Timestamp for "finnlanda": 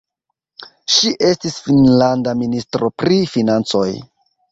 1.65-2.33